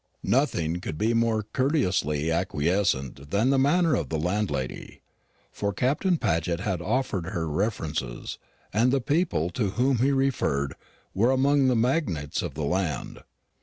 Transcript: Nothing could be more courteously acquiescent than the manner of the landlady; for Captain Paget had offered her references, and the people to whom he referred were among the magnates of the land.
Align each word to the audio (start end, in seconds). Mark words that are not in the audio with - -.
Nothing 0.23 0.79
could 0.81 0.97
be 0.97 1.13
more 1.13 1.43
courteously 1.43 2.31
acquiescent 2.31 3.29
than 3.29 3.51
the 3.51 3.59
manner 3.59 3.93
of 3.93 4.09
the 4.09 4.17
landlady; 4.17 5.03
for 5.51 5.71
Captain 5.73 6.17
Paget 6.17 6.61
had 6.61 6.81
offered 6.81 7.27
her 7.27 7.47
references, 7.47 8.39
and 8.73 8.91
the 8.91 8.99
people 8.99 9.51
to 9.51 9.69
whom 9.77 9.97
he 9.99 10.11
referred 10.11 10.73
were 11.13 11.29
among 11.29 11.67
the 11.67 11.75
magnates 11.75 12.41
of 12.41 12.55
the 12.55 12.65
land. 12.65 13.19